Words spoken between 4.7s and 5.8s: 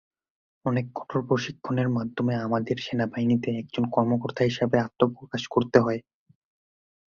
আত্মপ্রকাশ করতে